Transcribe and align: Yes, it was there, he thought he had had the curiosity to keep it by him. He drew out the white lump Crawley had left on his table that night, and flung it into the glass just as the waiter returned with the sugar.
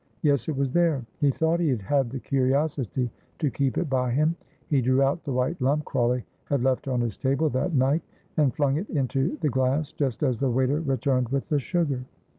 Yes, 0.23 0.49
it 0.49 0.55
was 0.57 0.71
there, 0.71 1.05
he 1.19 1.29
thought 1.29 1.59
he 1.59 1.69
had 1.69 1.83
had 1.83 2.09
the 2.09 2.19
curiosity 2.19 3.11
to 3.37 3.51
keep 3.51 3.77
it 3.77 3.87
by 3.87 4.09
him. 4.09 4.35
He 4.65 4.81
drew 4.81 5.03
out 5.03 5.23
the 5.23 5.31
white 5.31 5.61
lump 5.61 5.85
Crawley 5.85 6.25
had 6.45 6.63
left 6.63 6.87
on 6.87 6.99
his 7.01 7.17
table 7.17 7.49
that 7.49 7.75
night, 7.75 8.01
and 8.35 8.51
flung 8.51 8.77
it 8.77 8.89
into 8.89 9.37
the 9.41 9.49
glass 9.49 9.91
just 9.91 10.23
as 10.23 10.39
the 10.39 10.49
waiter 10.49 10.79
returned 10.81 11.29
with 11.29 11.49
the 11.49 11.59
sugar. 11.59 12.03